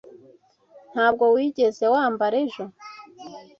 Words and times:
Ntabwo 0.93 1.23
wigeze 1.35 1.85
wambara 1.93 2.35
ejo? 2.45 2.63